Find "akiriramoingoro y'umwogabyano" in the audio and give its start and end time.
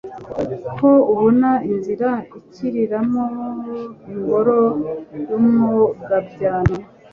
2.37-6.75